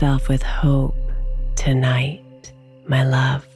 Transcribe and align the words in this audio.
Yourself 0.00 0.30
with 0.30 0.42
hope 0.42 0.94
tonight, 1.56 2.52
my 2.86 3.04
love. 3.04 3.46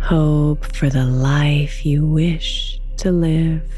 Hope 0.00 0.64
for 0.76 0.88
the 0.88 1.04
life 1.04 1.84
you 1.84 2.06
wish 2.06 2.80
to 2.98 3.10
live. 3.10 3.68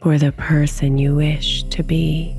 For 0.00 0.16
the 0.16 0.30
person 0.30 0.96
you 0.96 1.16
wish 1.16 1.64
to 1.64 1.82
be. 1.82 2.36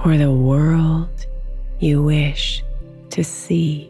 For 0.00 0.16
the 0.16 0.30
world 0.30 1.26
you 1.80 2.04
wish 2.04 2.62
to 3.10 3.24
see. 3.24 3.89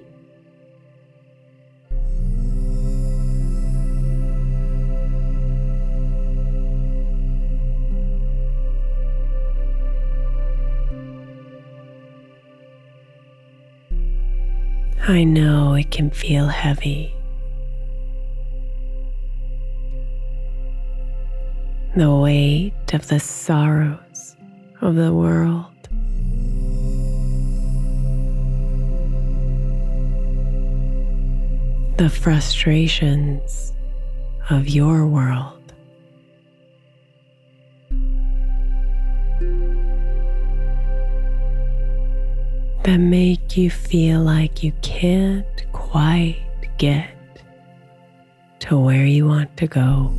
I 15.11 15.25
know 15.25 15.75
it 15.75 15.91
can 15.91 16.11
feel 16.11 16.47
heavy. 16.47 17.13
The 21.97 22.15
weight 22.15 22.95
of 22.95 23.09
the 23.09 23.19
sorrows 23.19 24.37
of 24.81 24.95
the 24.95 25.13
world. 25.13 25.67
The 31.97 32.09
frustrations 32.09 33.73
of 34.49 34.69
your 34.69 35.09
world. 35.09 35.60
That 42.85 42.97
make 42.97 43.57
you 43.57 43.71
feel 43.71 44.21
like 44.21 44.63
you 44.63 44.73
can't 44.81 45.45
quite 45.73 46.43
get 46.79 47.11
to 48.61 48.79
where 48.79 49.05
you 49.05 49.27
want 49.27 49.55
to 49.59 49.67
go. 49.67 50.13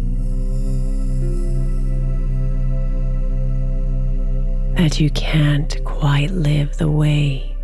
That 4.76 5.00
you 5.00 5.10
can't 5.10 5.84
quite 5.84 6.32
live 6.32 6.78
the 6.78 6.90
way 6.90 7.56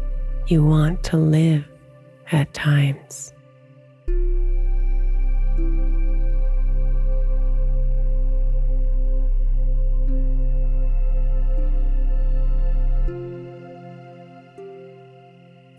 you 0.47 0.63
want 0.63 1.03
to 1.05 1.17
live 1.17 1.63
at 2.31 2.53
times. 2.53 3.33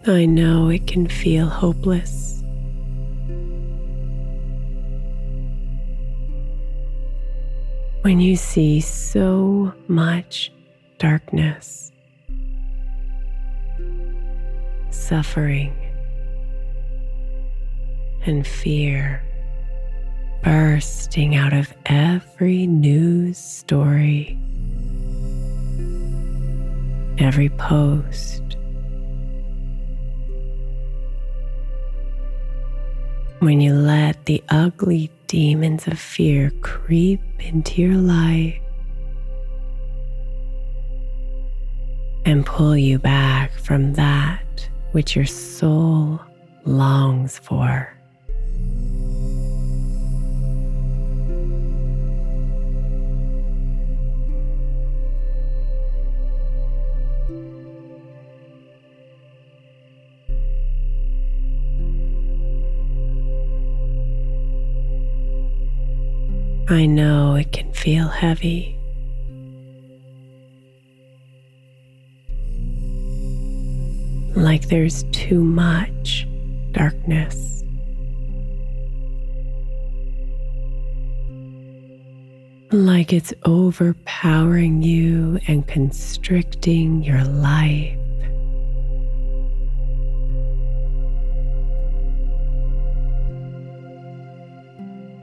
I 0.09 0.25
know 0.25 0.71
it 0.71 0.87
can 0.87 1.07
feel 1.07 1.47
hopeless. 1.47 2.43
When 8.01 8.19
you 8.19 8.37
see 8.37 8.81
so 8.81 9.75
much 9.87 10.51
darkness, 10.97 11.93
suffering, 14.91 15.75
and 18.25 18.47
fear 18.47 19.23
bursting 20.43 21.37
out 21.37 21.53
of 21.53 21.75
every 21.85 22.67
news 22.67 23.37
story, 23.37 24.39
every 27.19 27.51
post, 27.51 28.58
when 33.41 33.61
you 33.61 33.75
let 33.75 34.25
the 34.27 34.43
ugly 34.49 35.11
demons 35.27 35.87
of 35.87 35.99
fear 35.99 36.51
creep 36.61 37.21
into 37.39 37.81
your 37.81 37.97
life 37.97 38.59
and 42.25 42.45
pull 42.45 42.77
you 42.77 42.99
back 42.99 43.53
from 43.53 43.93
that 43.95 44.69
which 44.93 45.15
your 45.15 45.27
soul 45.27 46.21
longs 46.65 47.39
for. 47.39 47.98
I 66.71 66.85
know 66.85 67.35
it 67.35 67.51
can 67.51 67.73
feel 67.73 68.09
heavy. 68.09 68.79
Like 74.37 74.69
there's 74.69 75.05
too 75.05 75.43
much 75.43 76.29
darkness. 76.73 77.65
Like 82.71 83.15
it's 83.15 83.33
overpowering 83.47 84.83
you 84.83 85.41
and 85.49 85.67
constricting 85.67 87.03
your 87.03 87.25
life. 87.25 87.97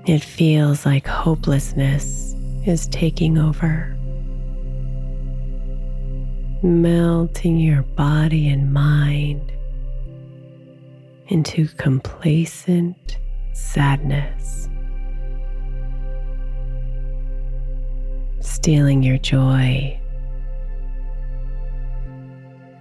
It 0.08 0.24
feels 0.24 0.86
like 0.86 1.08
hopelessness 1.08 2.36
is 2.64 2.86
taking 2.90 3.40
over, 3.40 3.98
melting 6.62 7.58
your 7.58 7.82
body 7.82 8.48
and 8.48 8.72
mind 8.72 9.52
into 11.30 11.68
complacent 11.70 13.18
sadness, 13.54 14.70
stealing 18.42 19.02
your 19.02 19.18
joy 19.18 20.00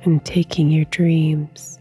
and 0.03 0.23
taking 0.27 0.71
your 0.71 0.85
dreams. 0.87 1.79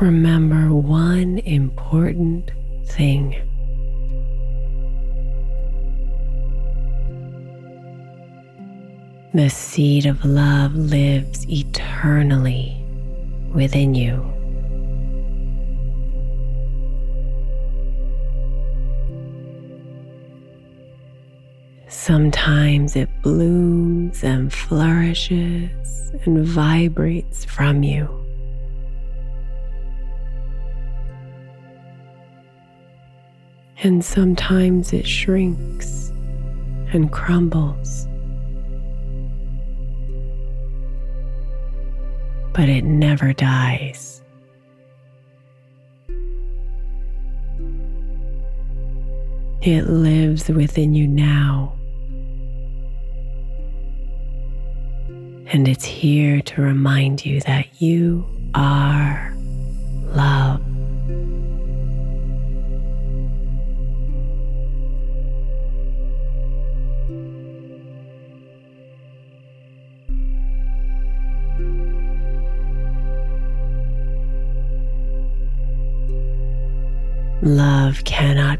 Remember 0.00 0.72
one 0.72 1.38
important 1.38 2.50
thing. 2.86 3.34
The 9.34 9.48
seed 9.50 10.06
of 10.06 10.24
love 10.24 10.74
lives 10.74 11.48
eternally 11.48 12.84
within 13.52 13.94
you. 13.94 14.24
Sometimes 21.88 22.96
it 22.96 23.08
blooms 23.22 24.24
and 24.24 24.52
flourishes 24.52 25.70
and 26.24 26.46
vibrates 26.46 27.44
from 27.44 27.82
you. 27.82 28.27
And 33.82 34.04
sometimes 34.04 34.92
it 34.92 35.06
shrinks 35.06 36.08
and 36.92 37.12
crumbles. 37.12 38.06
But 42.54 42.68
it 42.68 42.82
never 42.82 43.32
dies. 43.32 44.22
It 49.62 49.88
lives 49.88 50.48
within 50.48 50.94
you 50.94 51.06
now. 51.06 51.74
And 55.52 55.68
it's 55.68 55.84
here 55.84 56.40
to 56.42 56.62
remind 56.62 57.24
you 57.24 57.40
that 57.42 57.80
you 57.80 58.26
are 58.54 59.37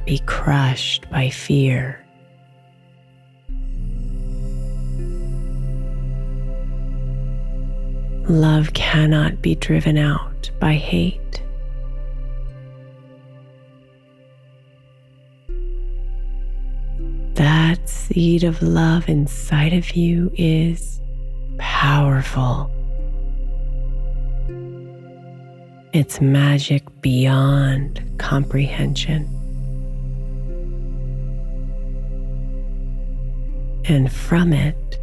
be 0.08 0.20
crushed 0.20 1.04
by 1.10 1.28
fear. 1.28 2.02
Love 8.26 8.72
cannot 8.72 9.42
be 9.42 9.54
driven 9.54 9.98
out 9.98 10.50
by 10.58 10.72
hate. 10.72 11.42
That 17.34 17.86
seed 17.86 18.44
of 18.44 18.62
love 18.62 19.10
inside 19.10 19.74
of 19.74 19.90
you 19.90 20.32
is 20.34 21.02
powerful. 21.58 22.72
its 25.94 26.20
magic 26.20 26.82
beyond 27.00 28.00
comprehension. 28.18 29.38
And 33.90 34.12
from 34.12 34.52
it, 34.52 34.99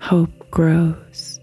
hope 0.00 0.30
grows. 0.52 1.40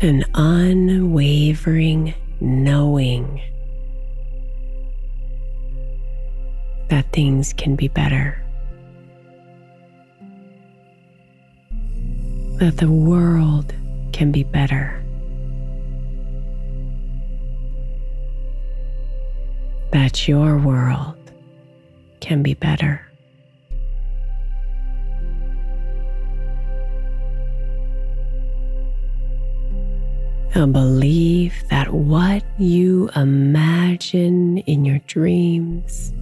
An 0.00 0.24
unwavering 0.34 2.14
knowing 2.40 3.40
that 6.88 7.12
things 7.12 7.52
can 7.52 7.76
be 7.76 7.86
better. 7.86 8.44
That 12.58 12.78
the 12.78 12.90
world 12.90 13.72
can 14.12 14.32
be 14.32 14.42
better. 14.42 15.00
That 19.92 20.26
your 20.26 20.58
world 20.58 21.14
can 22.18 22.42
be 22.42 22.54
better. 22.54 23.08
A 30.56 30.66
belief 30.66 31.62
that 31.70 31.92
what 31.92 32.42
you 32.58 33.08
imagine 33.14 34.58
in 34.58 34.84
your 34.84 34.98
dreams, 35.06 36.12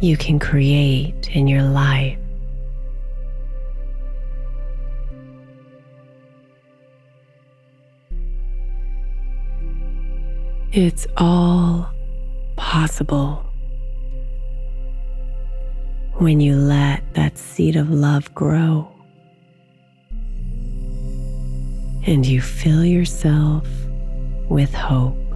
you 0.00 0.16
can 0.16 0.40
create 0.40 1.28
in 1.36 1.46
your 1.46 1.62
life. 1.62 2.18
It's 10.72 11.06
all 11.16 11.88
possible 12.56 13.42
when 16.18 16.40
you 16.40 16.56
let 16.56 17.02
that 17.14 17.38
seed 17.38 17.74
of 17.74 17.88
love 17.88 18.34
grow 18.34 18.86
and 22.06 22.26
you 22.26 22.42
fill 22.42 22.84
yourself 22.84 23.66
with 24.50 24.74
hope. 24.74 25.27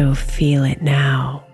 So 0.00 0.14
feel 0.14 0.64
it 0.64 0.80
now. 0.80 1.44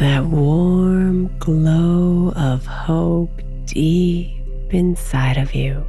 That 0.00 0.24
warm 0.24 1.30
glow 1.38 2.32
of 2.34 2.64
hope 2.64 3.42
deep 3.66 4.32
inside 4.70 5.36
of 5.36 5.54
you. 5.54 5.84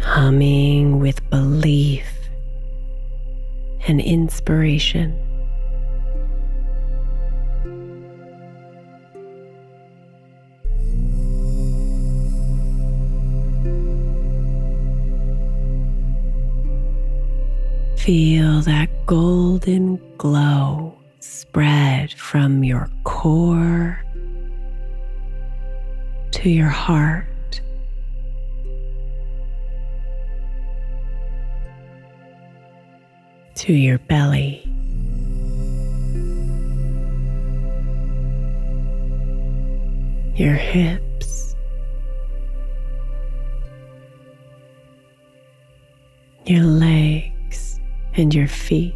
Humming 0.00 0.98
with 0.98 1.30
belief 1.30 2.12
and 3.86 4.00
inspiration. 4.00 5.16
Feel 18.02 18.62
that 18.62 18.88
golden 19.06 20.00
glow 20.18 20.92
spread 21.20 22.12
from 22.12 22.64
your 22.64 22.88
core 23.04 24.04
to 26.32 26.50
your 26.50 26.66
heart. 26.66 27.60
To 33.54 33.72
your 33.72 33.98
belly. 33.98 34.64
Your 40.34 40.54
hips. 40.54 41.54
Your 46.44 46.64
legs 46.64 47.31
and 48.16 48.34
your 48.34 48.48
feet. 48.48 48.94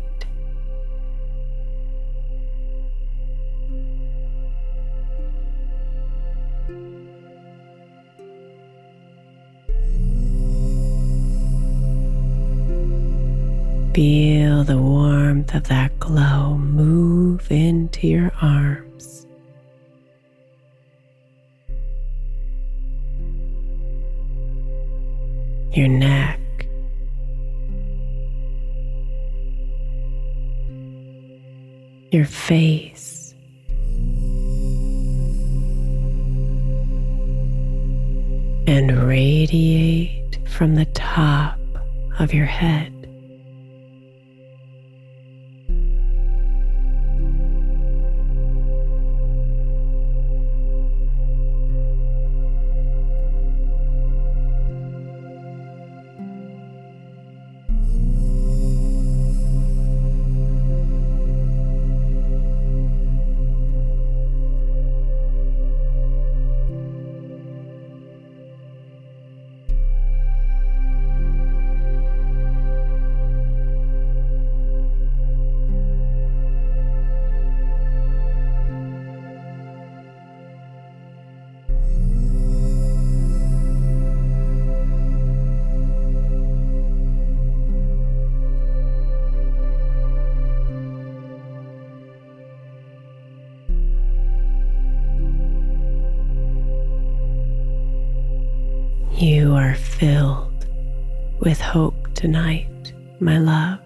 Feel 13.95 14.63
the 14.63 14.77
warmth 14.77 15.55
of 15.55 15.69
that 15.69 15.99
glow 15.99 16.59
move 16.59 17.51
into 17.51 18.07
your 18.07 18.31
arms. 18.43 19.27
Your 25.73 25.89
neck. 25.89 26.46
Your 32.17 32.25
face. 32.25 33.35
And 38.67 39.07
radiate 39.07 40.39
from 40.49 40.77
the 40.77 40.87
top 40.95 41.59
of 42.19 42.33
your 42.33 42.47
head. 42.47 42.96
Tonight, 102.27 102.93
my 103.21 103.39
love. 103.39 103.79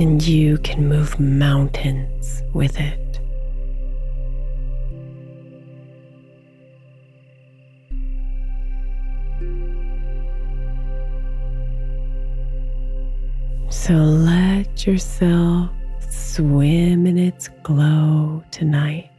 And 0.00 0.26
you 0.26 0.56
can 0.56 0.88
move 0.88 1.20
mountains 1.20 2.42
with 2.54 2.80
it. 2.80 3.20
So 13.68 13.92
let 13.92 14.86
yourself 14.86 15.70
swim 16.08 17.06
in 17.06 17.18
its 17.18 17.50
glow 17.62 18.42
tonight 18.50 19.10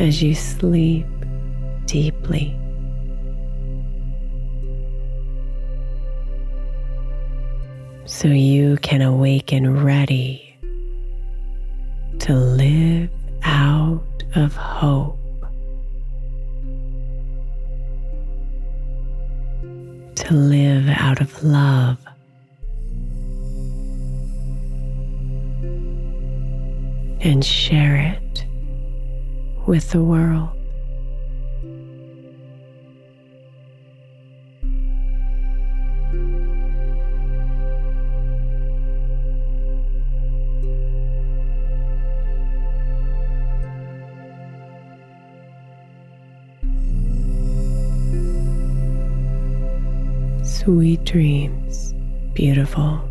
as 0.00 0.22
you 0.22 0.34
sleep 0.34 1.06
deeply. 1.84 2.56
so 8.06 8.26
you 8.26 8.76
can 8.78 9.00
awaken 9.02 9.82
ready 9.82 10.54
to 12.18 12.34
live 12.34 13.08
out 13.44 14.24
of 14.34 14.54
hope. 14.54 15.16
To 20.16 20.34
live 20.34 20.88
out 20.88 21.20
of 21.20 21.42
love. 21.44 21.98
And 27.20 27.44
share 27.44 27.96
it 27.96 28.29
with 29.70 29.90
the 29.92 30.02
world. 30.02 30.48
Sweet 50.42 51.04
dreams, 51.04 51.94
beautiful. 52.34 53.09